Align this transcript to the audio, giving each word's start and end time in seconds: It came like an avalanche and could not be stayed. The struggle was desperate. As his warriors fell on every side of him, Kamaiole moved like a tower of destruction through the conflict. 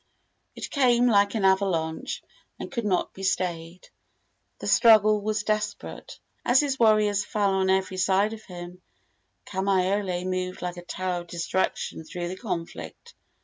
It 0.55 0.71
came 0.71 1.05
like 1.05 1.35
an 1.35 1.45
avalanche 1.45 2.23
and 2.59 2.71
could 2.71 2.85
not 2.85 3.13
be 3.13 3.21
stayed. 3.21 3.89
The 4.57 4.65
struggle 4.65 5.21
was 5.21 5.43
desperate. 5.43 6.17
As 6.43 6.61
his 6.61 6.79
warriors 6.79 7.23
fell 7.23 7.51
on 7.51 7.69
every 7.69 7.97
side 7.97 8.33
of 8.33 8.41
him, 8.45 8.81
Kamaiole 9.45 10.25
moved 10.25 10.63
like 10.63 10.77
a 10.77 10.81
tower 10.81 11.21
of 11.21 11.27
destruction 11.27 12.03
through 12.03 12.29
the 12.29 12.35
conflict. 12.35 13.13